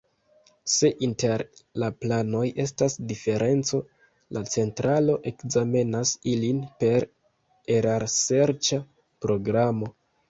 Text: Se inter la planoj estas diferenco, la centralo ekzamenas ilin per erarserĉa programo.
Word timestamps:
Se 0.75 0.89
inter 1.07 1.41
la 1.81 1.89
planoj 2.05 2.41
estas 2.63 2.95
diferenco, 3.11 3.81
la 4.37 4.43
centralo 4.55 5.19
ekzamenas 5.33 6.15
ilin 6.35 6.65
per 6.85 7.07
erarserĉa 7.77 8.81
programo. 9.27 9.97